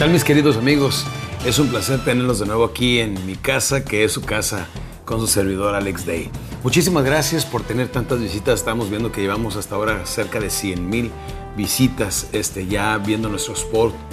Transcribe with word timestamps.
tal 0.00 0.12
mis 0.12 0.24
queridos 0.24 0.56
amigos? 0.56 1.04
Es 1.44 1.58
un 1.58 1.68
placer 1.68 2.02
tenerlos 2.02 2.38
de 2.38 2.46
nuevo 2.46 2.64
aquí 2.64 3.00
en 3.00 3.26
mi 3.26 3.36
casa, 3.36 3.84
que 3.84 4.02
es 4.02 4.12
su 4.12 4.22
casa, 4.22 4.66
con 5.04 5.20
su 5.20 5.26
servidor 5.26 5.74
Alex 5.74 6.06
Day. 6.06 6.30
Muchísimas 6.64 7.04
gracias 7.04 7.44
por 7.44 7.64
tener 7.64 7.88
tantas 7.88 8.18
visitas. 8.18 8.60
Estamos 8.60 8.88
viendo 8.88 9.12
que 9.12 9.20
llevamos 9.20 9.56
hasta 9.56 9.74
ahora 9.74 10.06
cerca 10.06 10.40
de 10.40 10.48
100 10.48 10.88
mil 10.88 11.10
visitas 11.54 12.28
este, 12.32 12.66
ya 12.66 12.96
viendo 12.96 13.28
nuestros 13.28 13.66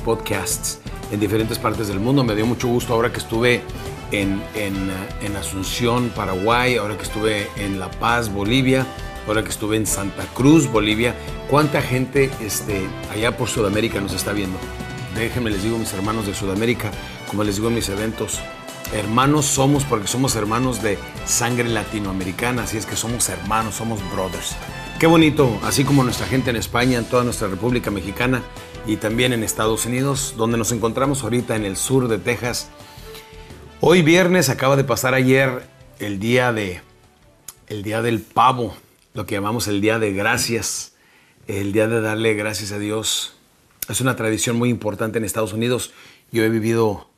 podcasts 0.04 0.82
en 1.10 1.21
diferentes 1.21 1.57
partes 1.57 1.88
del 1.88 2.01
mundo. 2.01 2.21
Me 2.25 2.36
dio 2.36 2.46
mucho 2.46 2.68
gusto 2.68 2.93
ahora 2.93 3.14
que 3.14 3.19
estuve 3.19 3.61
en, 4.11 4.43
en, 4.56 4.92
en 5.21 5.36
Asunción, 5.38 6.10
Paraguay, 6.10 6.75
ahora 6.75 6.97
que 6.97 7.04
estuve 7.04 7.47
en 7.56 7.79
La 7.79 7.89
Paz, 7.92 8.29
Bolivia, 8.29 8.86
ahora 9.25 9.42
que 9.42 9.51
estuve 9.51 9.78
en 9.78 9.88
Santa 9.88 10.25
Cruz, 10.33 10.69
Bolivia. 10.69 11.15
¿Cuánta 11.50 11.82
gente 11.82 12.29
este, 12.42 12.82
allá 13.10 13.38
por 13.38 13.47
Sudamérica 13.47 14.01
nos 14.01 14.11
está 14.11 14.33
viendo? 14.33 14.60
Déjenme 15.18 15.50
les 15.50 15.64
digo 15.64 15.80
mis 15.80 15.92
hermanos 15.94 16.28
de 16.28 16.36
Sudamérica, 16.36 16.92
como 17.28 17.44
les 17.44 17.56
digo 17.56 17.70
en 17.70 17.74
mis 17.74 17.89
eventos, 17.89 18.39
hermanos 18.94 19.46
somos 19.46 19.84
porque 19.84 20.06
somos 20.06 20.36
hermanos 20.36 20.84
de 20.84 21.00
sangre 21.26 21.68
latinoamericana, 21.70 22.64
así 22.64 22.78
es 22.78 22.86
que 22.86 22.96
somos 22.96 23.28
hermanos, 23.28 23.74
somos 23.74 24.00
brothers. 24.12 24.56
Qué 25.00 25.07
bonito, 25.07 25.60
así 25.64 25.84
como 25.84 26.04
nuestra 26.04 26.28
gente 26.28 26.52
en 26.52 26.56
España, 26.56 27.00
en 27.00 27.06
toda 27.06 27.24
nuestra 27.24 27.48
República 27.48 27.90
Mexicana 27.90 28.43
y 28.86 28.98
también 28.98 29.34
en 29.34 29.43
Estados 29.43 29.88
Unidos, 29.88 30.36
donde 30.38 30.60
nos 30.60 30.71
encontramos 30.71 31.24
ahorita 31.24 31.56
en 31.56 31.65
el 31.65 31.78
sur 31.78 32.09
de 32.09 32.20
Texas. 32.20 32.70
Hoy 33.81 34.04
viernes 34.04 34.50
acaba 34.50 34.76
de 34.76 34.84
pasar 34.84 35.16
ayer 35.16 35.68
el 35.98 36.20
día 36.20 36.54
de 36.54 36.81
el 37.66 37.81
día 37.81 38.04
del 38.04 38.22
pavo, 38.22 38.78
lo 39.16 39.26
que 39.26 39.34
llamamos 39.34 39.68
el 39.68 39.81
día 39.81 39.98
de 39.98 40.14
gracias, 40.14 40.94
el 41.48 41.72
día 41.72 41.88
de 41.88 42.02
darle 42.02 42.36
gracias 42.36 42.72
a 42.72 42.78
Dios 42.78 43.37
es 43.90 44.02
una 44.02 44.16
tradición 44.16 44.58
muy 44.58 44.70
importante 44.70 45.18
en 45.18 45.26
Estados 45.26 45.54
Unidos. 45.54 45.94
Yo 46.32 46.44
he 46.44 46.50
vivido 46.50 47.10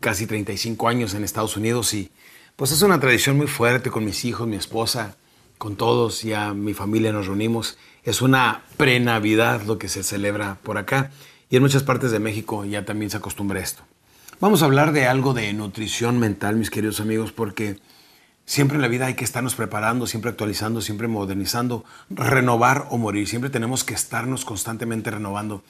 casi 0.00 0.26
35 0.26 0.88
años 0.88 1.14
en 1.14 1.24
Estados 1.24 1.56
Unidos 1.56 1.92
y 1.94 2.10
pues 2.56 2.72
es 2.72 2.82
una 2.82 3.00
tradición 3.00 3.36
muy 3.36 3.46
fuerte 3.46 3.90
con 3.90 4.04
mis 4.04 4.24
hijos, 4.24 4.46
mi 4.46 4.56
esposa, 4.56 5.16
con 5.58 5.76
todos, 5.76 6.22
ya 6.22 6.54
mi 6.54 6.74
familia 6.74 7.12
nos 7.12 7.26
reunimos. 7.26 7.78
Es 8.04 8.22
una 8.22 8.64
pre-Navidad 8.76 9.62
lo 9.62 9.78
que 9.78 9.88
se 9.88 10.02
celebra 10.02 10.58
por 10.62 10.78
acá 10.78 11.10
y 11.50 11.56
en 11.56 11.62
muchas 11.62 11.82
partes 11.82 12.10
de 12.10 12.20
México 12.20 12.64
ya 12.64 12.84
también 12.84 13.10
se 13.10 13.16
acostumbra 13.16 13.60
esto. 13.60 13.82
Vamos 14.40 14.62
a 14.62 14.66
hablar 14.66 14.92
de 14.92 15.06
algo 15.06 15.32
de 15.32 15.52
nutrición 15.52 16.18
mental, 16.18 16.56
mis 16.56 16.70
queridos 16.70 17.00
amigos, 17.00 17.32
porque 17.32 17.78
siempre 18.44 18.76
en 18.76 18.82
la 18.82 18.88
vida 18.88 19.06
hay 19.06 19.14
que 19.14 19.24
estarnos 19.24 19.54
preparando, 19.54 20.06
siempre 20.06 20.30
actualizando, 20.30 20.80
siempre 20.80 21.08
modernizando, 21.08 21.84
renovar 22.10 22.88
o 22.90 22.98
morir. 22.98 23.28
Siempre 23.28 23.50
tenemos 23.50 23.84
que 23.84 23.94
estarnos 23.94 24.44
constantemente 24.44 25.10
renovando. 25.10 25.62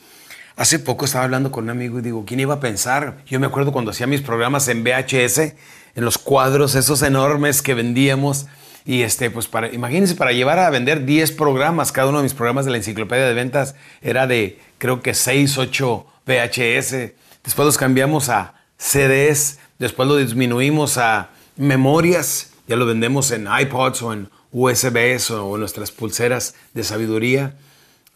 Hace 0.57 0.79
poco 0.79 1.05
estaba 1.05 1.25
hablando 1.25 1.51
con 1.51 1.65
un 1.65 1.71
amigo 1.71 1.99
y 1.99 2.03
digo, 2.03 2.25
¿quién 2.25 2.39
iba 2.39 2.55
a 2.55 2.61
pensar? 2.61 3.19
Yo 3.27 3.41
me 3.41 3.47
acuerdo 3.47 3.73
cuando 3.73 3.91
hacía 3.91 4.07
mis 4.07 4.21
programas 4.21 4.69
en 4.69 4.85
VHS, 4.85 5.39
en 5.39 6.05
los 6.05 6.17
cuadros 6.17 6.77
esos 6.77 7.03
enormes 7.03 7.61
que 7.61 7.75
vendíamos. 7.75 8.47
Y 8.85 9.03
este, 9.03 9.31
pues 9.31 9.49
para, 9.49 9.73
imagínense, 9.73 10.15
para 10.15 10.31
llevar 10.31 10.61
a 10.61 10.71
vender 10.71 11.05
10 11.05 11.33
programas, 11.33 11.91
cada 11.91 12.09
uno 12.09 12.19
de 12.19 12.25
mis 12.25 12.35
programas 12.35 12.67
de 12.67 12.71
la 12.71 12.77
enciclopedia 12.77 13.27
de 13.27 13.35
ventas 13.35 13.75
era 14.01 14.29
de 14.29 14.61
creo 14.79 15.03
que 15.03 15.15
6, 15.15 15.59
8 15.59 16.07
VHS. 16.25 17.15
Después 17.43 17.67
los 17.67 17.77
cambiamos 17.77 18.29
a 18.29 18.55
CDs, 18.79 19.59
después 19.81 20.09
lo 20.09 20.17
disminuimos 20.17 20.99
a 20.99 21.31
memorias, 21.57 22.53
ya 22.69 22.77
lo 22.77 22.87
vendemos 22.87 23.33
en 23.33 23.49
iPods 23.49 24.03
o 24.03 24.13
en 24.13 24.31
USBs 24.53 25.33
o 25.33 25.55
en 25.55 25.61
nuestras 25.61 25.91
pulseras 25.91 26.55
de 26.75 26.85
sabiduría. 26.85 27.57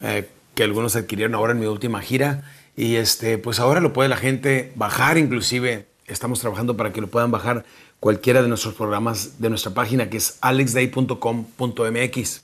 Eh, 0.01 0.29
que 0.59 0.65
algunos 0.65 0.97
adquirieron 0.97 1.37
ahora 1.37 1.53
en 1.53 1.61
mi 1.61 1.67
última 1.67 2.01
gira. 2.01 2.43
Y 2.77 2.97
este, 2.97 3.39
pues 3.39 3.61
ahora 3.61 3.79
lo 3.79 3.93
puede 3.93 4.09
la 4.09 4.17
gente 4.17 4.73
bajar, 4.75 5.17
inclusive 5.17 5.87
estamos 6.09 6.41
trabajando 6.41 6.77
para 6.77 6.93
que 6.93 7.01
lo 7.01 7.07
puedan 7.07 7.31
bajar 7.31 7.65
cualquiera 8.01 8.43
de 8.43 8.49
nuestros 8.49 8.75
programas 8.75 9.41
de 9.41 9.51
nuestra 9.51 9.73
página 9.73 10.11
que 10.11 10.17
es 10.17 10.37
alexday.com.mx. 10.41 12.43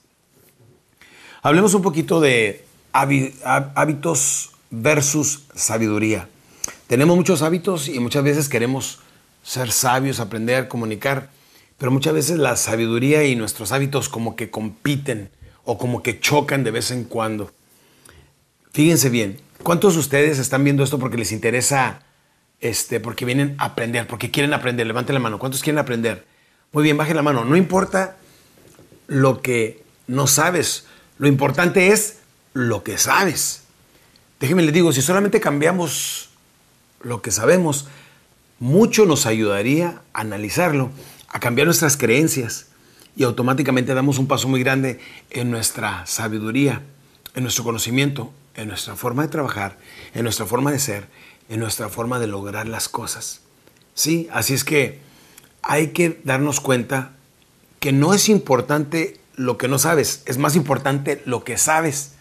Hablemos 1.41 1.73
un 1.73 1.81
poquito 1.81 2.21
de 2.21 2.63
hábitos 2.93 4.51
versus 4.71 5.43
sabiduría. 5.53 6.29
Tenemos 6.87 7.17
muchos 7.17 7.41
hábitos 7.41 7.89
y 7.89 7.99
muchas 7.99 8.23
veces 8.23 8.47
queremos 8.47 8.99
ser 9.43 9.73
sabios, 9.73 10.21
aprender, 10.21 10.69
comunicar, 10.69 11.27
pero 11.77 11.91
muchas 11.91 12.13
veces 12.13 12.37
la 12.37 12.55
sabiduría 12.55 13.25
y 13.25 13.35
nuestros 13.35 13.73
hábitos 13.73 14.07
como 14.07 14.37
que 14.37 14.49
compiten 14.49 15.29
o 15.65 15.77
como 15.77 16.01
que 16.01 16.21
chocan 16.21 16.63
de 16.63 16.71
vez 16.71 16.91
en 16.91 17.03
cuando. 17.03 17.51
Fíjense 18.75 19.09
bien, 19.09 19.39
¿cuántos 19.63 19.93
de 19.93 20.01
ustedes 20.01 20.37
están 20.37 20.65
viendo 20.65 20.83
esto 20.83 20.99
porque 20.99 21.15
les 21.15 21.31
interesa, 21.31 22.01
este, 22.59 22.99
porque 22.99 23.23
vienen 23.23 23.55
a 23.57 23.67
aprender, 23.67 24.05
porque 24.05 24.31
quieren 24.31 24.53
aprender? 24.53 24.85
Levanten 24.85 25.13
la 25.13 25.21
mano. 25.21 25.39
¿Cuántos 25.39 25.63
quieren 25.63 25.79
aprender? 25.79 26.25
Muy 26.73 26.83
bien, 26.83 26.97
bajen 26.97 27.15
la 27.15 27.21
mano. 27.21 27.45
No 27.45 27.55
importa 27.55 28.17
lo 29.07 29.41
que 29.41 29.81
no 30.07 30.27
sabes, 30.27 30.87
lo 31.19 31.29
importante 31.29 31.93
es 31.93 32.17
lo 32.51 32.83
que 32.83 32.97
sabes. 32.97 33.63
Déjenme 34.41 34.63
les 34.63 34.73
digo, 34.73 34.91
si 34.91 35.01
solamente 35.01 35.39
cambiamos 35.39 36.31
lo 37.01 37.21
que 37.21 37.31
sabemos, 37.31 37.87
mucho 38.59 39.05
nos 39.05 39.25
ayudaría 39.25 40.01
a 40.11 40.19
analizarlo, 40.19 40.91
a 41.29 41.39
cambiar 41.39 41.67
nuestras 41.67 41.95
creencias 41.95 42.65
y 43.15 43.23
automáticamente 43.23 43.93
damos 43.93 44.17
un 44.17 44.27
paso 44.27 44.49
muy 44.49 44.61
grande 44.61 44.99
en 45.29 45.49
nuestra 45.49 46.05
sabiduría, 46.05 46.81
en 47.35 47.43
nuestro 47.43 47.63
conocimiento, 47.63 48.33
en 48.55 48.67
nuestra 48.67 48.95
forma 48.95 49.23
de 49.23 49.29
trabajar, 49.29 49.77
en 50.13 50.23
nuestra 50.23 50.45
forma 50.45 50.71
de 50.71 50.79
ser, 50.79 51.07
en 51.49 51.59
nuestra 51.59 51.89
forma 51.89 52.19
de 52.19 52.27
lograr 52.27 52.67
las 52.67 52.89
cosas. 52.89 53.41
Sí, 53.93 54.27
así 54.31 54.53
es 54.53 54.63
que 54.63 54.99
hay 55.61 55.87
que 55.87 56.19
darnos 56.23 56.59
cuenta 56.59 57.11
que 57.79 57.91
no 57.91 58.13
es 58.13 58.29
importante 58.29 59.19
lo 59.35 59.57
que 59.57 59.67
no 59.67 59.79
sabes, 59.79 60.23
es 60.25 60.37
más 60.37 60.55
importante 60.55 61.21
lo 61.25 61.43
que 61.43 61.57
sabes. 61.57 62.13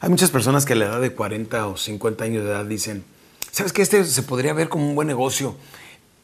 Hay 0.00 0.10
muchas 0.10 0.30
personas 0.30 0.66
que 0.66 0.74
a 0.74 0.76
la 0.76 0.86
edad 0.86 1.00
de 1.00 1.12
40 1.12 1.66
o 1.66 1.76
50 1.76 2.24
años 2.24 2.44
de 2.44 2.50
edad 2.50 2.64
dicen, 2.64 3.04
¿sabes 3.50 3.72
que 3.72 3.82
este 3.82 4.04
se 4.04 4.22
podría 4.22 4.52
ver 4.52 4.68
como 4.68 4.88
un 4.88 4.94
buen 4.94 5.08
negocio? 5.08 5.56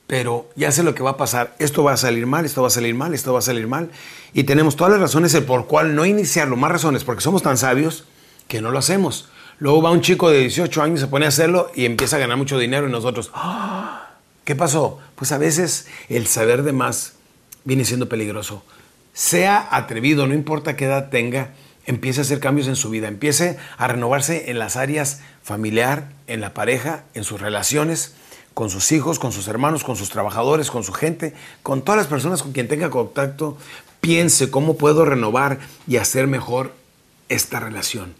Pero 0.07 0.51
ya 0.57 0.73
sé 0.73 0.83
lo 0.83 0.95
que 0.95 1.03
va 1.03 1.11
a 1.11 1.17
pasar, 1.17 1.55
esto 1.59 1.85
va 1.85 1.93
a 1.93 1.97
salir 1.97 2.27
mal, 2.27 2.45
esto 2.45 2.63
va 2.63 2.69
a 2.69 2.73
salir 2.73 2.95
mal, 2.95 3.15
esto 3.15 3.33
va 3.33 3.39
a 3.39 3.43
salir 3.43 3.69
mal. 3.69 3.91
Y 4.35 4.43
tenemos 4.43 4.77
todas 4.77 4.93
las 4.93 5.01
razones 5.01 5.35
por 5.37 5.67
cual 5.67 5.95
no 5.95 6.05
iniciarlo, 6.05 6.57
más 6.57 6.73
razones, 6.73 7.05
porque 7.05 7.23
somos 7.23 7.43
tan 7.43 7.57
sabios 7.57 8.05
que 8.51 8.61
no 8.61 8.73
lo 8.73 8.81
hacemos. 8.81 9.29
Luego 9.61 9.81
va 9.81 9.93
un 9.93 10.01
chico 10.01 10.29
de 10.29 10.41
18 10.41 10.83
años, 10.83 11.01
se 11.01 11.07
pone 11.07 11.25
a 11.25 11.29
hacerlo 11.29 11.71
y 11.75 11.85
empieza 11.85 12.17
a 12.17 12.19
ganar 12.19 12.37
mucho 12.37 12.59
dinero 12.59 12.89
y 12.89 12.91
nosotros, 12.91 13.31
¡Ah! 13.33 14.11
¿qué 14.45 14.57
pasó? 14.57 14.99
Pues 15.15 15.31
a 15.31 15.39
veces 15.39 15.87
el 16.09 16.27
saber 16.27 16.65
de 16.65 16.73
más 16.73 17.15
viene 17.65 17.85
siendo 17.85 18.09
peligroso. 18.09 18.65
Sea 19.15 19.69
atrevido, 19.71 20.27
no 20.27 20.35
importa 20.35 20.75
qué 20.75 20.87
edad 20.87 21.11
tenga, 21.11 21.55
empiece 21.87 22.21
a 22.21 22.23
hacer 22.23 22.41
cambios 22.41 22.67
en 22.67 22.75
su 22.75 22.91
vida, 22.91 23.07
empiece 23.07 23.57
a 23.79 23.87
renovarse 23.87 24.51
en 24.51 24.59
las 24.59 24.75
áreas 24.75 25.21
familiar, 25.45 26.11
en 26.27 26.41
la 26.41 26.53
pareja, 26.53 27.05
en 27.15 27.23
sus 27.23 27.41
relaciones, 27.41 28.17
con 28.53 28.69
sus 28.69 28.91
hijos, 28.91 29.21
con 29.21 29.31
sus 29.31 29.47
hermanos, 29.47 29.85
con 29.85 29.95
sus 29.95 30.11
trabajadores, 30.11 30.73
con 30.73 30.83
su 30.83 30.93
gente, 30.93 31.35
con 31.63 31.83
todas 31.83 31.99
las 31.99 32.09
personas 32.09 32.43
con 32.43 32.51
quien 32.51 32.67
tenga 32.67 32.91
contacto. 32.91 33.57
Piense 34.01 34.51
cómo 34.51 34.77
puedo 34.77 35.05
renovar 35.05 35.61
y 35.87 35.99
hacer 35.99 36.27
mejor 36.27 36.73
esta 37.29 37.61
relación. 37.61 38.20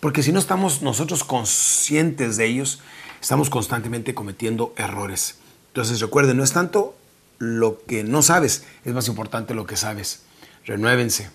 Porque 0.00 0.22
si 0.22 0.32
no 0.32 0.38
estamos 0.38 0.82
nosotros 0.82 1.24
conscientes 1.24 2.36
de 2.36 2.46
ellos, 2.46 2.80
estamos 3.20 3.50
constantemente 3.50 4.14
cometiendo 4.14 4.72
errores. 4.76 5.38
Entonces 5.68 6.00
recuerden, 6.00 6.36
no 6.36 6.44
es 6.44 6.52
tanto 6.52 6.94
lo 7.38 7.82
que 7.84 8.04
no 8.04 8.22
sabes, 8.22 8.64
es 8.84 8.94
más 8.94 9.08
importante 9.08 9.54
lo 9.54 9.66
que 9.66 9.76
sabes. 9.76 10.22
Renuévense. 10.64 11.30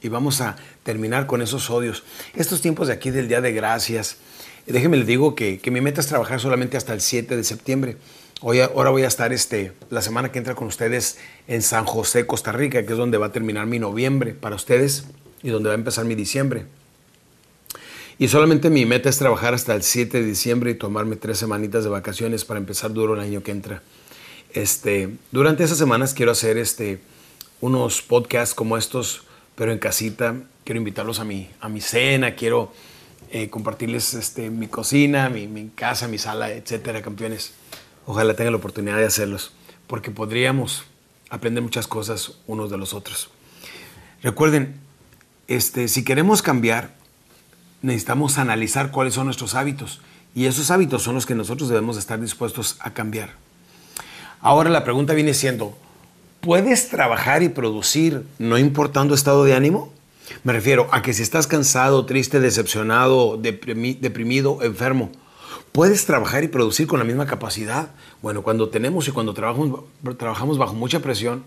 Y 0.00 0.08
vamos 0.08 0.40
a 0.40 0.56
terminar 0.82 1.26
con 1.26 1.42
esos 1.42 1.70
odios. 1.70 2.04
Estos 2.34 2.60
tiempos 2.60 2.88
de 2.88 2.94
aquí 2.94 3.10
del 3.10 3.26
Día 3.26 3.40
de 3.40 3.52
Gracias, 3.52 4.18
déjenme 4.66 4.98
les 4.98 5.06
digo 5.06 5.34
que, 5.34 5.60
mi 5.72 5.80
meta 5.80 6.00
es 6.00 6.06
trabajar 6.06 6.40
solamente 6.40 6.76
hasta 6.76 6.92
el 6.92 7.00
7 7.00 7.36
de 7.36 7.42
septiembre. 7.42 7.96
Hoy, 8.42 8.60
ahora 8.60 8.90
voy 8.90 9.02
a 9.02 9.08
estar 9.08 9.32
este, 9.32 9.72
la 9.90 10.02
semana 10.02 10.30
que 10.30 10.38
entra 10.38 10.54
con 10.54 10.68
ustedes 10.68 11.18
en 11.48 11.62
San 11.62 11.86
José, 11.86 12.26
Costa 12.26 12.52
Rica, 12.52 12.84
que 12.84 12.92
es 12.92 12.98
donde 12.98 13.16
va 13.16 13.26
a 13.26 13.32
terminar 13.32 13.66
mi 13.66 13.78
noviembre 13.78 14.34
para 14.34 14.54
ustedes 14.54 15.06
y 15.42 15.48
donde 15.48 15.68
va 15.68 15.74
a 15.74 15.78
empezar 15.78 16.04
mi 16.04 16.14
diciembre. 16.14 16.66
Y 18.18 18.28
solamente 18.28 18.70
mi 18.70 18.86
meta 18.86 19.08
es 19.08 19.18
trabajar 19.18 19.54
hasta 19.54 19.74
el 19.74 19.82
7 19.82 20.20
de 20.20 20.26
diciembre 20.26 20.70
y 20.70 20.74
tomarme 20.74 21.16
tres 21.16 21.38
semanitas 21.38 21.82
de 21.82 21.90
vacaciones 21.90 22.44
para 22.44 22.58
empezar 22.60 22.92
duro 22.92 23.14
el 23.14 23.20
año 23.20 23.42
que 23.42 23.50
entra. 23.50 23.82
Este, 24.52 25.16
durante 25.32 25.64
esas 25.64 25.78
semanas 25.78 26.14
quiero 26.14 26.30
hacer 26.30 26.56
este, 26.56 27.00
unos 27.60 28.02
podcasts 28.02 28.54
como 28.54 28.76
estos, 28.76 29.24
pero 29.56 29.72
en 29.72 29.78
casita. 29.78 30.36
Quiero 30.64 30.78
invitarlos 30.78 31.18
a 31.18 31.24
mi, 31.24 31.50
a 31.60 31.68
mi 31.68 31.80
cena, 31.80 32.36
quiero 32.36 32.72
eh, 33.32 33.50
compartirles 33.50 34.14
este, 34.14 34.48
mi 34.48 34.68
cocina, 34.68 35.28
mi, 35.28 35.48
mi 35.48 35.70
casa, 35.70 36.06
mi 36.06 36.18
sala, 36.18 36.52
etcétera, 36.52 37.02
campeones. 37.02 37.52
Ojalá 38.06 38.34
tengan 38.34 38.52
la 38.52 38.58
oportunidad 38.58 38.98
de 38.98 39.06
hacerlos, 39.06 39.52
porque 39.88 40.10
podríamos 40.10 40.84
aprender 41.30 41.62
muchas 41.62 41.88
cosas 41.88 42.32
unos 42.46 42.70
de 42.70 42.78
los 42.78 42.94
otros. 42.94 43.30
Recuerden, 44.22 44.76
este, 45.48 45.88
si 45.88 46.04
queremos 46.04 46.42
cambiar, 46.42 46.94
necesitamos 47.84 48.38
analizar 48.38 48.90
cuáles 48.90 49.14
son 49.14 49.26
nuestros 49.26 49.54
hábitos, 49.54 50.00
Y 50.36 50.46
esos 50.46 50.72
hábitos 50.72 51.02
son 51.02 51.14
los 51.14 51.26
que 51.26 51.36
nosotros 51.36 51.68
debemos 51.68 51.96
estar 51.96 52.20
dispuestos 52.20 52.76
a 52.80 52.92
cambiar. 52.92 53.30
Ahora 54.40 54.68
la 54.68 54.82
pregunta 54.82 55.14
viene 55.14 55.32
siendo, 55.32 55.78
¿puedes 56.40 56.88
trabajar 56.88 57.44
y 57.44 57.50
producir 57.50 58.26
no 58.40 58.58
importando 58.58 59.14
estado 59.14 59.44
de 59.44 59.54
ánimo? 59.54 59.92
Me 60.42 60.52
refiero 60.52 60.88
a 60.90 61.02
que 61.02 61.12
si 61.12 61.22
estás 61.22 61.46
cansado, 61.46 62.04
triste, 62.04 62.40
decepcionado, 62.40 63.36
deprimido, 63.36 64.62
enfermo, 64.62 65.12
¿puedes 65.70 66.04
trabajar 66.04 66.42
y 66.42 66.48
producir 66.48 66.88
con 66.88 66.98
la 66.98 67.04
misma 67.04 67.26
capacidad? 67.26 67.90
Bueno, 68.20 68.42
cuando 68.42 68.70
tenemos 68.70 69.06
y 69.06 69.12
cuando 69.12 69.34
trabajamos, 69.34 69.82
trabajamos 70.18 70.58
bajo 70.58 70.74
mucha 70.74 71.00
presión, 71.00 71.44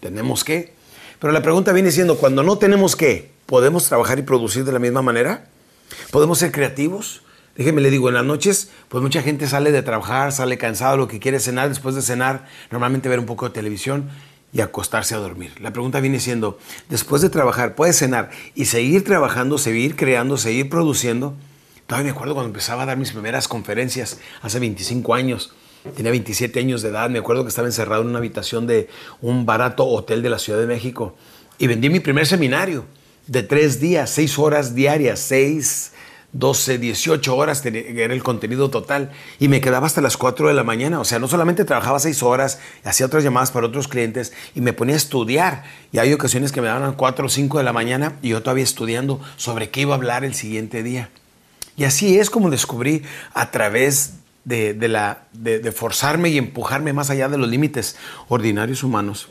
tenemos 0.00 0.42
que. 0.42 0.74
Pero 1.20 1.32
la 1.32 1.42
pregunta 1.42 1.72
viene 1.72 1.92
siendo, 1.92 2.16
cuando 2.16 2.42
no 2.42 2.58
tenemos 2.58 2.96
que, 2.96 3.30
¿podemos 3.46 3.84
trabajar 3.84 4.18
y 4.18 4.22
producir 4.22 4.64
de 4.64 4.72
la 4.72 4.78
misma 4.80 5.02
manera? 5.02 5.49
¿Podemos 6.10 6.38
ser 6.38 6.52
creativos? 6.52 7.22
Déjeme 7.56 7.80
le 7.80 7.90
digo, 7.90 8.08
en 8.08 8.14
las 8.14 8.24
noches, 8.24 8.70
pues 8.88 9.02
mucha 9.02 9.22
gente 9.22 9.46
sale 9.46 9.72
de 9.72 9.82
trabajar, 9.82 10.32
sale 10.32 10.56
cansado, 10.56 10.96
lo 10.96 11.08
que 11.08 11.18
quiere 11.18 11.40
cenar, 11.40 11.68
después 11.68 11.94
de 11.94 12.02
cenar, 12.02 12.46
normalmente 12.70 13.08
ver 13.08 13.18
un 13.18 13.26
poco 13.26 13.46
de 13.46 13.54
televisión 13.54 14.08
y 14.52 14.60
acostarse 14.60 15.14
a 15.14 15.18
dormir. 15.18 15.52
La 15.60 15.72
pregunta 15.72 16.00
viene 16.00 16.20
siendo, 16.20 16.58
después 16.88 17.22
de 17.22 17.30
trabajar, 17.30 17.74
¿puedes 17.74 17.98
cenar 17.98 18.30
y 18.54 18.64
seguir 18.66 19.04
trabajando, 19.04 19.58
seguir 19.58 19.96
creando, 19.96 20.36
seguir 20.36 20.70
produciendo? 20.70 21.34
Todavía 21.86 22.12
me 22.12 22.16
acuerdo 22.16 22.34
cuando 22.34 22.48
empezaba 22.48 22.84
a 22.84 22.86
dar 22.86 22.96
mis 22.96 23.12
primeras 23.12 23.48
conferencias, 23.48 24.20
hace 24.42 24.58
25 24.60 25.14
años. 25.14 25.52
Tenía 25.96 26.12
27 26.12 26.60
años 26.60 26.82
de 26.82 26.90
edad, 26.90 27.10
me 27.10 27.18
acuerdo 27.18 27.42
que 27.42 27.48
estaba 27.48 27.66
encerrado 27.66 28.02
en 28.02 28.08
una 28.08 28.18
habitación 28.18 28.66
de 28.66 28.88
un 29.20 29.46
barato 29.46 29.86
hotel 29.86 30.22
de 30.22 30.30
la 30.30 30.38
Ciudad 30.38 30.60
de 30.60 30.66
México 30.66 31.16
y 31.58 31.66
vendí 31.66 31.90
mi 31.90 32.00
primer 32.00 32.26
seminario 32.26 32.84
de 33.30 33.44
tres 33.44 33.78
días, 33.78 34.10
seis 34.10 34.38
horas 34.40 34.74
diarias, 34.74 35.20
seis 35.20 35.92
12, 36.32 36.78
18 36.78 37.36
horas 37.36 37.64
era 37.66 38.14
el 38.14 38.22
contenido 38.22 38.70
total 38.70 39.10
y 39.40 39.48
me 39.48 39.60
quedaba 39.60 39.86
hasta 39.86 40.00
las 40.00 40.16
4 40.16 40.46
de 40.46 40.54
la 40.54 40.62
mañana. 40.62 41.00
O 41.00 41.04
sea, 41.04 41.18
no 41.18 41.26
solamente 41.26 41.64
trabajaba 41.64 41.98
6 41.98 42.22
horas, 42.22 42.60
hacía 42.84 43.06
otras 43.06 43.24
llamadas 43.24 43.50
para 43.50 43.66
otros 43.66 43.88
clientes 43.88 44.32
y 44.54 44.60
me 44.60 44.72
ponía 44.72 44.94
a 44.94 44.98
estudiar. 44.98 45.64
Y 45.90 45.98
hay 45.98 46.12
ocasiones 46.12 46.52
que 46.52 46.60
me 46.60 46.68
daban 46.68 46.94
4 46.94 47.26
o 47.26 47.28
5 47.28 47.58
de 47.58 47.64
la 47.64 47.72
mañana 47.72 48.16
y 48.22 48.28
yo 48.28 48.42
todavía 48.42 48.62
estudiando 48.62 49.20
sobre 49.36 49.70
qué 49.70 49.80
iba 49.80 49.94
a 49.94 49.96
hablar 49.96 50.24
el 50.24 50.34
siguiente 50.34 50.84
día. 50.84 51.10
Y 51.76 51.84
así 51.84 52.18
es 52.18 52.30
como 52.30 52.48
descubrí 52.48 53.02
a 53.34 53.50
través 53.50 54.14
de, 54.44 54.74
la, 54.88 55.24
de 55.32 55.72
forzarme 55.72 56.28
y 56.30 56.38
empujarme 56.38 56.92
más 56.92 57.10
allá 57.10 57.28
de 57.28 57.38
los 57.38 57.48
límites 57.48 57.96
ordinarios 58.28 58.84
humanos. 58.84 59.30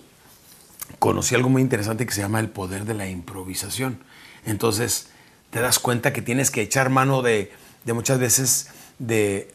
Conocí 0.97 1.35
algo 1.35 1.49
muy 1.49 1.61
interesante 1.61 2.05
que 2.05 2.13
se 2.13 2.21
llama 2.21 2.39
el 2.39 2.49
poder 2.49 2.85
de 2.85 2.93
la 2.93 3.07
improvisación. 3.07 3.99
Entonces, 4.45 5.09
te 5.51 5.59
das 5.59 5.79
cuenta 5.79 6.13
que 6.13 6.21
tienes 6.21 6.51
que 6.51 6.61
echar 6.61 6.89
mano 6.89 7.21
de, 7.21 7.51
muchas 7.85 8.19
veces 8.19 8.69
de, 8.97 9.53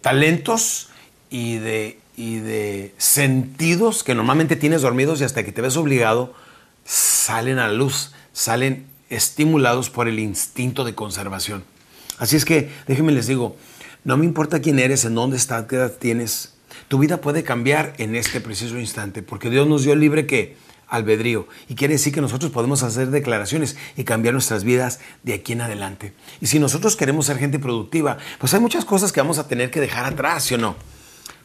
talentos 0.00 0.90
y 1.30 1.58
de, 1.58 1.98
y 2.16 2.38
de 2.38 2.94
sentidos 2.98 4.04
que 4.04 4.14
normalmente 4.14 4.56
tienes 4.56 4.82
dormidos 4.82 5.20
y 5.20 5.24
hasta 5.24 5.44
que 5.44 5.52
te 5.52 5.60
ves 5.60 5.76
obligado 5.76 6.34
salen 6.84 7.58
a 7.58 7.68
la 7.68 7.74
luz, 7.74 8.12
salen 8.32 8.86
estimulados 9.10 9.90
por 9.90 10.08
el 10.08 10.18
instinto 10.18 10.84
de 10.84 10.94
conservación. 10.94 11.64
Así 12.18 12.36
es 12.36 12.44
que, 12.44 12.72
déjenme 12.86 13.12
les 13.12 13.26
digo, 13.26 13.56
no 14.04 14.16
me 14.16 14.24
importa 14.24 14.60
quién 14.60 14.78
eres, 14.78 15.04
en 15.04 15.14
dónde 15.14 15.36
estás, 15.36 15.66
qué 15.66 15.76
edad 15.76 15.92
tienes, 15.92 16.54
tu 16.86 16.98
vida 16.98 17.20
puede 17.20 17.42
cambiar 17.42 17.94
en 17.98 18.14
este 18.14 18.40
preciso 18.40 18.78
instante, 18.78 19.22
porque 19.22 19.50
Dios 19.50 19.66
nos 19.66 19.82
dio 19.82 19.94
libre 19.96 20.26
que 20.26 20.56
albedrío. 20.88 21.46
Y 21.68 21.74
quiere 21.74 21.94
decir 21.94 22.12
que 22.12 22.20
nosotros 22.20 22.50
podemos 22.50 22.82
hacer 22.82 23.10
declaraciones 23.10 23.76
y 23.96 24.04
cambiar 24.04 24.34
nuestras 24.34 24.64
vidas 24.64 25.00
de 25.22 25.34
aquí 25.34 25.52
en 25.52 25.60
adelante. 25.60 26.12
Y 26.40 26.46
si 26.46 26.58
nosotros 26.58 26.96
queremos 26.96 27.26
ser 27.26 27.38
gente 27.38 27.58
productiva, 27.58 28.18
pues 28.38 28.54
hay 28.54 28.60
muchas 28.60 28.84
cosas 28.84 29.12
que 29.12 29.20
vamos 29.20 29.38
a 29.38 29.48
tener 29.48 29.70
que 29.70 29.80
dejar 29.80 30.06
atrás, 30.06 30.44
¿sí 30.44 30.54
o 30.54 30.58
no? 30.58 30.76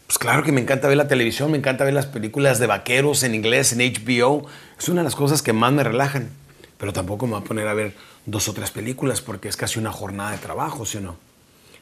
Pues 0.07 0.17
claro 0.17 0.43
que 0.43 0.51
me 0.51 0.61
encanta 0.61 0.87
ver 0.87 0.97
la 0.97 1.07
televisión, 1.07 1.51
me 1.51 1.57
encanta 1.57 1.83
ver 1.83 1.93
las 1.93 2.05
películas 2.05 2.59
de 2.59 2.67
vaqueros 2.67 3.23
en 3.23 3.35
inglés, 3.35 3.73
en 3.73 3.79
HBO. 3.79 4.45
Es 4.77 4.89
una 4.89 5.01
de 5.01 5.05
las 5.05 5.15
cosas 5.15 5.41
que 5.41 5.53
más 5.53 5.71
me 5.73 5.83
relajan. 5.83 6.29
Pero 6.77 6.93
tampoco 6.93 7.25
me 7.25 7.33
voy 7.33 7.41
a 7.41 7.45
poner 7.45 7.67
a 7.67 7.73
ver 7.73 7.95
dos 8.25 8.47
o 8.49 8.53
tres 8.53 8.71
películas 8.71 9.21
porque 9.21 9.47
es 9.47 9.57
casi 9.57 9.79
una 9.79 9.91
jornada 9.91 10.31
de 10.31 10.37
trabajo, 10.37 10.85
¿sí 10.85 10.97
o 10.97 11.01
no? 11.01 11.32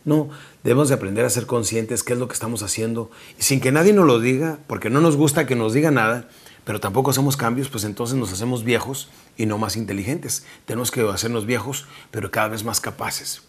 No, 0.03 0.29
debemos 0.63 0.89
de 0.89 0.95
aprender 0.95 1.25
a 1.25 1.29
ser 1.29 1.45
conscientes 1.45 2.03
qué 2.03 2.13
es 2.13 2.19
lo 2.19 2.27
que 2.27 2.33
estamos 2.33 2.63
haciendo 2.63 3.11
y 3.39 3.43
sin 3.43 3.61
que 3.61 3.71
nadie 3.71 3.93
nos 3.93 4.05
lo 4.05 4.19
diga, 4.19 4.57
porque 4.67 4.89
no 4.89 4.99
nos 4.99 5.15
gusta 5.15 5.45
que 5.45 5.55
nos 5.55 5.73
diga 5.73 5.91
nada, 5.91 6.27
pero 6.63 6.79
tampoco 6.79 7.11
hacemos 7.11 7.37
cambios, 7.37 7.69
pues 7.69 7.83
entonces 7.83 8.17
nos 8.17 8.31
hacemos 8.31 8.63
viejos 8.63 9.09
y 9.37 9.45
no 9.45 9.57
más 9.57 9.75
inteligentes. 9.75 10.45
Tenemos 10.65 10.91
que 10.91 11.01
hacernos 11.01 11.45
viejos, 11.45 11.85
pero 12.09 12.31
cada 12.31 12.49
vez 12.49 12.63
más 12.63 12.79
capaces. 12.79 13.43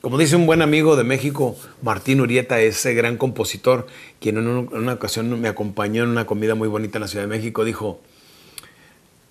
Como 0.00 0.18
dice 0.18 0.36
un 0.36 0.46
buen 0.46 0.62
amigo 0.62 0.94
de 0.94 1.02
México, 1.02 1.56
Martín 1.82 2.20
Urieta, 2.20 2.60
ese 2.60 2.94
gran 2.94 3.16
compositor, 3.16 3.88
quien 4.20 4.36
en 4.38 4.46
una 4.46 4.92
ocasión 4.92 5.40
me 5.40 5.48
acompañó 5.48 6.04
en 6.04 6.10
una 6.10 6.26
comida 6.26 6.54
muy 6.54 6.68
bonita 6.68 6.98
en 6.98 7.02
la 7.02 7.08
Ciudad 7.08 7.24
de 7.24 7.36
México, 7.36 7.64
dijo, 7.64 8.00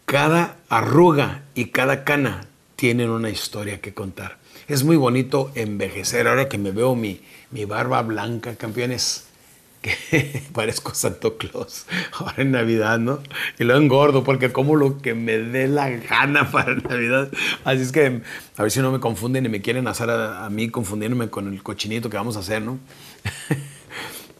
cada 0.05 0.57
arruga 0.67 1.43
y 1.55 1.65
cada 1.65 2.03
cana 2.03 2.47
tienen 2.75 3.09
una 3.09 3.29
historia 3.29 3.81
que 3.81 3.93
contar. 3.93 4.37
Es 4.67 4.83
muy 4.83 4.95
bonito 4.95 5.51
envejecer. 5.55 6.27
Ahora 6.27 6.49
que 6.49 6.57
me 6.57 6.71
veo 6.71 6.95
mi, 6.95 7.21
mi 7.51 7.65
barba 7.65 8.01
blanca, 8.01 8.55
campeones, 8.55 9.25
que 9.81 10.41
parezco 10.51 10.95
Santo 10.95 11.37
Claus 11.37 11.85
ahora 12.13 12.35
en 12.37 12.51
Navidad, 12.51 12.97
¿no? 12.97 13.19
Y 13.59 13.63
lo 13.63 13.77
engordo 13.77 14.23
porque 14.23 14.51
como 14.51 14.75
lo 14.75 14.97
que 14.97 15.13
me 15.13 15.37
dé 15.37 15.67
la 15.67 15.89
gana 15.89 16.51
para 16.51 16.75
Navidad. 16.75 17.29
Así 17.63 17.81
es 17.81 17.91
que 17.91 18.21
a 18.57 18.61
ver 18.63 18.71
si 18.71 18.79
no 18.79 18.91
me 18.91 18.99
confunden 18.99 19.45
y 19.45 19.49
me 19.49 19.61
quieren 19.61 19.87
hacer 19.87 20.09
a, 20.09 20.49
mí 20.49 20.69
confundiéndome 20.69 21.29
con 21.29 21.51
el 21.53 21.61
cochinito 21.61 22.09
que 22.09 22.17
vamos 22.17 22.37
a 22.37 22.39
hacer, 22.39 22.61
¿no? 22.61 22.79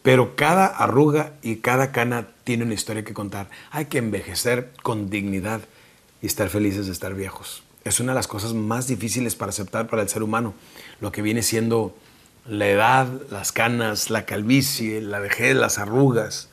Pero 0.02 0.36
cada 0.36 0.66
arruga 0.66 1.32
y 1.42 1.56
cada 1.56 1.90
cana 1.90 2.28
tiene 2.44 2.62
una 2.64 2.74
historia 2.74 3.04
que 3.04 3.12
contar. 3.12 3.48
Hay 3.72 3.86
que 3.86 3.98
envejecer 3.98 4.72
con 4.82 5.10
dignidad 5.10 5.62
y 6.22 6.26
estar 6.26 6.48
felices 6.48 6.86
de 6.86 6.92
estar 6.92 7.14
viejos. 7.14 7.65
Es 7.86 8.00
una 8.00 8.10
de 8.10 8.16
las 8.16 8.26
cosas 8.26 8.52
más 8.52 8.88
difíciles 8.88 9.36
para 9.36 9.50
aceptar 9.50 9.86
para 9.86 10.02
el 10.02 10.08
ser 10.08 10.24
humano, 10.24 10.54
lo 11.00 11.12
que 11.12 11.22
viene 11.22 11.44
siendo 11.44 11.94
la 12.44 12.68
edad, 12.68 13.06
las 13.30 13.52
canas, 13.52 14.10
la 14.10 14.24
calvicie, 14.24 15.00
la 15.00 15.20
vejez, 15.20 15.54
las 15.54 15.78
arrugas. 15.78 16.48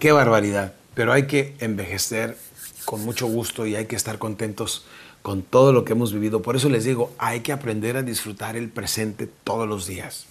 Qué 0.00 0.10
barbaridad. 0.10 0.74
Pero 0.94 1.12
hay 1.12 1.28
que 1.28 1.54
envejecer 1.60 2.36
con 2.84 3.00
mucho 3.04 3.28
gusto 3.28 3.64
y 3.64 3.76
hay 3.76 3.86
que 3.86 3.94
estar 3.94 4.18
contentos 4.18 4.84
con 5.22 5.42
todo 5.42 5.72
lo 5.72 5.84
que 5.84 5.92
hemos 5.92 6.12
vivido. 6.12 6.42
Por 6.42 6.56
eso 6.56 6.68
les 6.68 6.82
digo, 6.82 7.14
hay 7.16 7.42
que 7.42 7.52
aprender 7.52 7.96
a 7.96 8.02
disfrutar 8.02 8.56
el 8.56 8.68
presente 8.68 9.28
todos 9.44 9.68
los 9.68 9.86
días. 9.86 10.26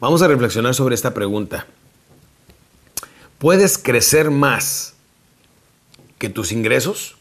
Vamos 0.00 0.20
a 0.20 0.26
reflexionar 0.26 0.74
sobre 0.74 0.96
esta 0.96 1.14
pregunta. 1.14 1.64
¿Puedes 3.38 3.78
crecer 3.78 4.32
más 4.32 4.94
que 6.18 6.28
tus 6.28 6.50
ingresos? 6.50 7.19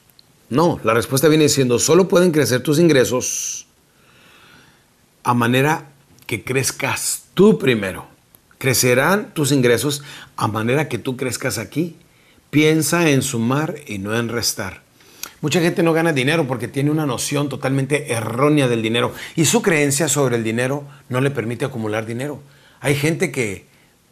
No, 0.49 0.79
la 0.83 0.93
respuesta 0.93 1.27
viene 1.27 1.43
diciendo, 1.43 1.77
solo 1.77 2.07
pueden 2.07 2.31
crecer 2.31 2.61
tus 2.61 2.79
ingresos 2.79 3.67
a 5.23 5.33
manera 5.33 5.89
que 6.25 6.43
crezcas 6.43 7.25
tú 7.33 7.59
primero. 7.59 8.07
Crecerán 8.57 9.33
tus 9.33 9.51
ingresos 9.51 10.03
a 10.35 10.47
manera 10.47 10.89
que 10.89 10.97
tú 10.97 11.17
crezcas 11.17 11.57
aquí. 11.57 11.95
Piensa 12.49 13.09
en 13.09 13.21
sumar 13.21 13.75
y 13.87 13.99
no 13.99 14.17
en 14.17 14.27
restar. 14.27 14.81
Mucha 15.41 15.61
gente 15.61 15.83
no 15.83 15.93
gana 15.93 16.11
dinero 16.11 16.47
porque 16.47 16.67
tiene 16.67 16.91
una 16.91 17.05
noción 17.05 17.47
totalmente 17.47 18.11
errónea 18.11 18.67
del 18.67 18.81
dinero 18.81 19.13
y 19.35 19.45
su 19.45 19.61
creencia 19.61 20.09
sobre 20.09 20.35
el 20.35 20.43
dinero 20.43 20.83
no 21.07 21.21
le 21.21 21.31
permite 21.31 21.63
acumular 21.63 22.05
dinero. 22.05 22.41
Hay 22.81 22.95
gente 22.95 23.31
que 23.31 23.65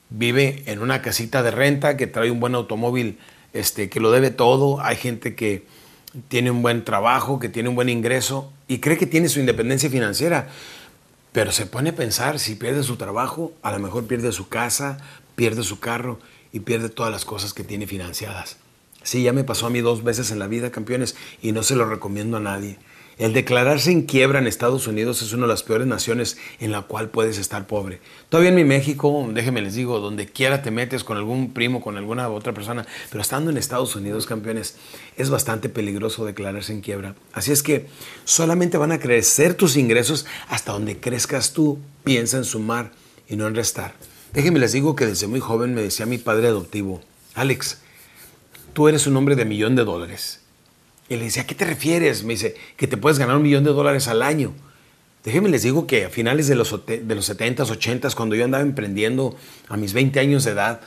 vive 0.09 0.63
en 0.67 0.81
una 0.81 1.01
casita 1.01 1.43
de 1.43 1.51
renta, 1.51 1.97
que 1.97 2.07
trae 2.07 2.31
un 2.31 2.39
buen 2.39 2.55
automóvil, 2.55 3.17
este, 3.51 3.89
que 3.89 3.99
lo 3.99 4.11
debe 4.11 4.29
todo. 4.29 4.79
Hay 4.81 4.95
gente 4.95 5.35
que 5.35 5.65
tiene 6.29 6.51
un 6.51 6.61
buen 6.61 6.83
trabajo, 6.83 7.39
que 7.39 7.49
tiene 7.49 7.69
un 7.69 7.75
buen 7.75 7.89
ingreso 7.89 8.51
y 8.67 8.79
cree 8.79 8.97
que 8.97 9.05
tiene 9.05 9.29
su 9.29 9.39
independencia 9.39 9.89
financiera. 9.89 10.49
Pero 11.31 11.51
se 11.51 11.65
pone 11.65 11.91
a 11.91 11.95
pensar, 11.95 12.39
si 12.39 12.55
pierde 12.55 12.83
su 12.83 12.95
trabajo, 12.95 13.53
a 13.61 13.71
lo 13.71 13.79
mejor 13.79 14.07
pierde 14.07 14.31
su 14.31 14.47
casa, 14.49 14.97
pierde 15.35 15.63
su 15.63 15.79
carro 15.79 16.19
y 16.51 16.61
pierde 16.61 16.89
todas 16.89 17.11
las 17.11 17.25
cosas 17.25 17.53
que 17.53 17.63
tiene 17.63 17.85
financiadas. 17.85 18.57
Sí, 19.03 19.23
ya 19.23 19.33
me 19.33 19.43
pasó 19.43 19.67
a 19.67 19.69
mí 19.69 19.81
dos 19.81 20.03
veces 20.03 20.31
en 20.31 20.39
la 20.39 20.47
vida, 20.47 20.71
campeones, 20.71 21.15
y 21.41 21.51
no 21.51 21.63
se 21.63 21.75
lo 21.75 21.85
recomiendo 21.85 22.37
a 22.37 22.41
nadie. 22.41 22.77
El 23.17 23.33
declararse 23.33 23.91
en 23.91 24.03
quiebra 24.03 24.37
en 24.37 24.45
Estados 24.45 24.85
Unidos 24.85 25.23
es 25.23 25.33
una 25.33 25.47
de 25.47 25.47
las 25.47 25.63
peores 25.63 25.87
naciones 25.87 26.37
en 26.59 26.71
la 26.71 26.83
cual 26.83 27.09
puedes 27.09 27.39
estar 27.39 27.65
pobre. 27.65 27.99
Todavía 28.29 28.49
en 28.49 28.55
mi 28.55 28.63
México, 28.63 29.27
déjeme 29.33 29.63
les 29.63 29.73
digo, 29.73 29.99
donde 29.99 30.27
quiera 30.27 30.61
te 30.61 30.69
metes 30.69 31.03
con 31.03 31.17
algún 31.17 31.51
primo, 31.51 31.81
con 31.81 31.97
alguna 31.97 32.29
otra 32.29 32.53
persona, 32.53 32.85
pero 33.09 33.23
estando 33.23 33.49
en 33.49 33.57
Estados 33.57 33.95
Unidos, 33.95 34.27
campeones, 34.27 34.75
es 35.15 35.31
bastante 35.31 35.67
peligroso 35.67 36.25
declararse 36.25 36.73
en 36.73 36.81
quiebra. 36.81 37.15
Así 37.33 37.51
es 37.51 37.63
que 37.63 37.87
solamente 38.23 38.77
van 38.77 38.91
a 38.91 38.99
crecer 38.99 39.55
tus 39.55 39.77
ingresos 39.77 40.27
hasta 40.47 40.73
donde 40.73 40.99
crezcas 40.99 41.53
tú. 41.53 41.79
Piensa 42.03 42.37
en 42.37 42.45
sumar 42.45 42.91
y 43.27 43.35
no 43.35 43.47
en 43.47 43.55
restar. 43.55 43.95
Déjenme 44.31 44.59
les 44.59 44.73
digo 44.73 44.95
que 44.95 45.07
desde 45.07 45.25
muy 45.25 45.39
joven 45.39 45.73
me 45.73 45.81
decía 45.81 46.05
mi 46.05 46.19
padre 46.19 46.49
adoptivo, 46.49 47.01
Alex, 47.33 47.79
tú 48.73 48.87
eres 48.87 49.07
un 49.07 49.17
hombre 49.17 49.35
de 49.35 49.45
millón 49.45 49.75
de 49.75 49.85
dólares 49.85 50.41
y 51.09 51.15
le 51.15 51.25
decía, 51.25 51.43
¿a 51.43 51.47
qué 51.47 51.55
te 51.55 51.65
refieres? 51.65 52.23
Me 52.23 52.33
dice, 52.33 52.55
que 52.75 52.87
te 52.87 52.97
puedes 52.97 53.19
ganar 53.19 53.37
un 53.37 53.43
millón 53.43 53.63
de 53.63 53.71
dólares 53.71 54.07
al 54.07 54.21
año. 54.21 54.53
Déjenme 55.23 55.49
les 55.49 55.63
digo 55.63 55.87
que 55.87 56.05
a 56.05 56.09
finales 56.09 56.47
de 56.47 56.55
los, 56.55 56.85
de 56.85 57.15
los 57.15 57.29
70s, 57.29 57.67
80s, 57.67 58.15
cuando 58.15 58.35
yo 58.35 58.45
andaba 58.45 58.63
emprendiendo 58.63 59.35
a 59.67 59.77
mis 59.77 59.93
20 59.93 60.19
años 60.19 60.43
de 60.43 60.51
edad, 60.51 60.81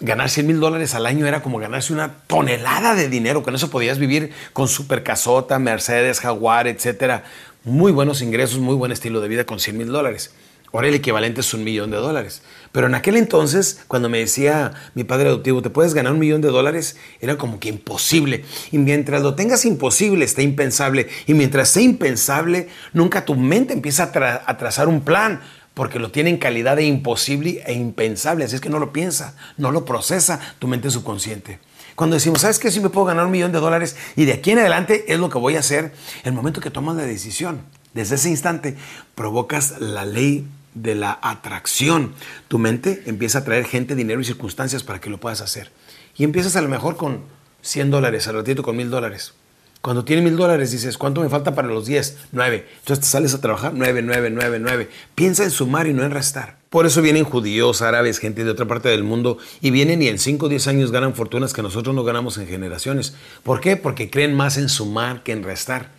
ganar 0.00 0.30
100 0.30 0.46
mil 0.46 0.60
dólares 0.60 0.94
al 0.94 1.06
año 1.06 1.26
era 1.26 1.42
como 1.42 1.58
ganarse 1.58 1.92
una 1.92 2.14
tonelada 2.26 2.94
de 2.94 3.08
dinero. 3.08 3.42
Con 3.42 3.54
eso 3.54 3.70
podías 3.70 3.98
vivir 3.98 4.32
con 4.52 4.68
super 4.68 5.02
casota, 5.02 5.58
Mercedes, 5.58 6.20
Jaguar, 6.20 6.68
etcétera. 6.68 7.24
Muy 7.64 7.90
buenos 7.90 8.22
ingresos, 8.22 8.58
muy 8.58 8.76
buen 8.76 8.92
estilo 8.92 9.20
de 9.20 9.28
vida 9.28 9.44
con 9.44 9.58
100 9.58 9.76
mil 9.76 9.88
dólares. 9.88 10.32
Ahora 10.72 10.88
el 10.88 10.94
equivalente 10.94 11.40
es 11.40 11.54
un 11.54 11.64
millón 11.64 11.90
de 11.90 11.96
dólares. 11.96 12.42
Pero 12.72 12.86
en 12.86 12.94
aquel 12.94 13.16
entonces, 13.16 13.80
cuando 13.88 14.08
me 14.08 14.18
decía 14.18 14.72
mi 14.94 15.04
padre 15.04 15.28
adoptivo, 15.28 15.62
¿te 15.62 15.70
puedes 15.70 15.94
ganar 15.94 16.12
un 16.12 16.18
millón 16.18 16.42
de 16.42 16.48
dólares? 16.48 16.96
Era 17.20 17.38
como 17.38 17.58
que 17.58 17.70
imposible. 17.70 18.44
Y 18.70 18.78
mientras 18.78 19.22
lo 19.22 19.34
tengas 19.34 19.64
imposible, 19.64 20.24
está 20.24 20.42
impensable. 20.42 21.08
Y 21.26 21.32
mientras 21.32 21.70
sea 21.70 21.82
impensable, 21.82 22.68
nunca 22.92 23.24
tu 23.24 23.34
mente 23.34 23.72
empieza 23.72 24.12
a, 24.46 24.58
trazar 24.58 24.88
un 24.88 25.00
plan, 25.00 25.40
porque 25.72 25.98
lo 25.98 26.10
tiene 26.10 26.30
en 26.30 26.36
calidad 26.36 26.76
de 26.76 26.84
imposible 26.84 27.62
e 27.66 27.72
impensable. 27.72 28.44
Así 28.44 28.56
es 28.56 28.60
que 28.60 28.68
no 28.68 28.78
lo 28.78 28.92
piensa, 28.92 29.36
no 29.56 29.70
lo 29.70 29.86
procesa 29.86 30.38
tu 30.58 30.68
mente 30.68 30.90
subconsciente. 30.90 31.60
Cuando 31.94 32.14
decimos, 32.14 32.42
¿sabes 32.42 32.58
qué? 32.58 32.70
Si 32.70 32.80
me 32.80 32.90
puedo 32.90 33.06
ganar 33.06 33.24
un 33.24 33.32
millón 33.32 33.52
de 33.52 33.58
dólares 33.58 33.96
y 34.16 34.24
de 34.26 34.34
aquí 34.34 34.50
en 34.50 34.58
adelante 34.58 35.06
es 35.08 35.18
lo 35.18 35.30
que 35.30 35.38
voy 35.38 35.56
a 35.56 35.60
hacer, 35.60 35.92
el 36.24 36.32
momento 36.32 36.60
que 36.60 36.70
tomas 36.70 36.94
la 36.94 37.02
decisión, 37.04 37.62
desde 37.94 38.16
ese 38.16 38.28
instante, 38.28 38.76
provocas 39.14 39.80
la 39.80 40.04
ley 40.04 40.46
de 40.82 40.94
la 40.94 41.18
atracción. 41.22 42.14
Tu 42.48 42.58
mente 42.58 43.02
empieza 43.06 43.38
a 43.38 43.44
traer 43.44 43.64
gente, 43.64 43.94
dinero 43.94 44.20
y 44.20 44.24
circunstancias 44.24 44.82
para 44.82 45.00
que 45.00 45.10
lo 45.10 45.18
puedas 45.18 45.40
hacer. 45.40 45.70
Y 46.16 46.24
empiezas 46.24 46.56
a 46.56 46.62
lo 46.62 46.68
mejor 46.68 46.96
con 46.96 47.22
100 47.62 47.90
dólares, 47.90 48.28
al 48.28 48.34
ratito 48.36 48.62
con 48.62 48.76
1000 48.76 48.90
dólares. 48.90 49.34
Cuando 49.80 50.04
tienes 50.04 50.24
mil 50.24 50.36
dólares 50.36 50.72
dices, 50.72 50.98
¿cuánto 50.98 51.20
me 51.20 51.28
falta 51.28 51.54
para 51.54 51.68
los 51.68 51.86
10? 51.86 52.18
9. 52.32 52.66
Entonces 52.80 53.04
te 53.04 53.10
sales 53.10 53.32
a 53.34 53.40
trabajar 53.40 53.72
9, 53.74 54.02
9, 54.02 54.30
9, 54.30 54.58
9. 54.58 54.90
Piensa 55.14 55.44
en 55.44 55.52
sumar 55.52 55.86
y 55.86 55.92
no 55.92 56.02
en 56.02 56.10
restar. 56.10 56.58
Por 56.68 56.84
eso 56.84 57.00
vienen 57.00 57.24
judíos, 57.24 57.80
árabes, 57.80 58.18
gente 58.18 58.44
de 58.44 58.50
otra 58.50 58.66
parte 58.66 58.88
del 58.88 59.04
mundo 59.04 59.38
y 59.60 59.70
vienen 59.70 60.02
y 60.02 60.08
en 60.08 60.18
5 60.18 60.46
o 60.46 60.48
10 60.48 60.66
años 60.66 60.92
ganan 60.92 61.14
fortunas 61.14 61.52
que 61.52 61.62
nosotros 61.62 61.94
no 61.94 62.02
ganamos 62.02 62.38
en 62.38 62.48
generaciones. 62.48 63.14
¿Por 63.44 63.60
qué? 63.60 63.76
Porque 63.76 64.10
creen 64.10 64.34
más 64.34 64.58
en 64.58 64.68
sumar 64.68 65.22
que 65.22 65.32
en 65.32 65.44
restar. 65.44 65.92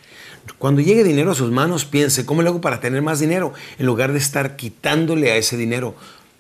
Cuando 0.58 0.82
llegue 0.82 1.04
dinero 1.04 1.32
a 1.32 1.36
sus 1.36 1.52
manos, 1.52 1.86
piense, 1.86 2.26
¿cómo 2.26 2.42
le 2.42 2.50
hago 2.50 2.62
para 2.62 2.80
tener 2.80 3.02
más 3.02 3.20
dinero? 3.20 3.54
En 3.78 3.86
lugar 3.86 4.12
de 4.12 4.20
estar 4.20 4.56
quitándole 4.56 5.32
a 5.32 5.38
ese 5.38 5.58
dinero. 5.58 5.96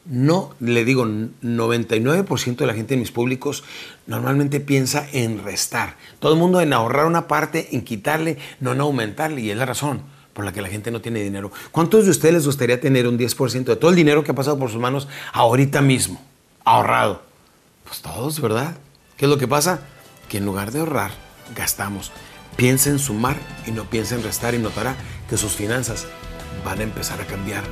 No, 0.06 0.56
le 0.60 0.86
digo, 0.86 1.06
99% 1.06 2.56
de 2.56 2.65
la 2.65 2.74
gente 2.74 2.96
en 2.96 3.00
mis 3.00 3.12
públicos 3.12 3.63
normalmente 4.08 4.60
piensa 4.60 5.08
en 5.13 5.44
restar. 5.44 5.98
Todo 6.20 6.34
el 6.34 6.39
mundo 6.39 6.62
en 6.62 6.74
ahorrar 6.74 7.06
una 7.06 7.27
parte, 7.27 7.70
en 7.74 7.84
quitarle, 7.84 8.38
no 8.60 8.72
en 8.72 8.82
aumentarle. 8.82 9.41
Y 9.41 9.51
es 9.51 9.58
la 9.58 9.65
razón 9.65 10.01
por 10.34 10.46
la 10.46 10.53
que 10.53 10.62
la 10.62 10.70
gente 10.70 10.89
no 10.89 11.01
tiene 11.01 11.22
dinero. 11.22 11.51
¿Cuántos 11.72 12.06
de 12.06 12.12
ustedes 12.12 12.34
les 12.34 12.46
gustaría 12.46 12.79
tener 12.79 13.08
un 13.08 13.20
10% 13.20 13.65
de 13.65 13.75
todo 13.75 13.91
el 13.91 13.96
dinero 13.96 14.24
que 14.24 14.32
ha 14.32 14.36
pasado 14.36 14.58
por 14.58 14.72
sus 14.72 14.79
manos 14.79 15.08
ahorita 15.34 15.82
mismo, 15.82 16.22
ahorrado? 16.63 17.22
Pues 17.84 18.01
todos, 18.01 18.39
¿verdad? 18.39 18.77
¿Qué 19.18 19.25
es 19.25 19.29
lo 19.29 19.38
que 19.38 19.48
pasa? 19.48 19.82
Que 20.29 20.38
en 20.38 20.46
lugar 20.46 20.72
de 20.72 20.79
ahorrar, 20.79 21.12
gastamos. 21.56 22.12
Piensa 22.60 22.89
en 22.89 23.00
sumar 23.00 23.38
y 23.66 23.72
no 23.72 23.89
piensa 23.89 24.16
en 24.16 24.24
restar 24.24 24.54
y 24.54 24.58
notará 24.58 24.98
que 25.30 25.38
sus 25.38 25.54
finanzas 25.54 26.06
van 26.66 26.80
a 26.80 26.84
empezar 26.84 27.22
a 27.22 27.25
cambiar 27.25 27.63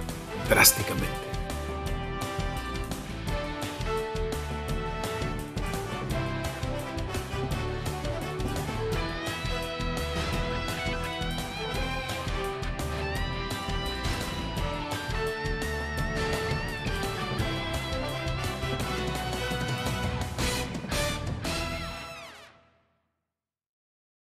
drásticamente. 0.47 1.26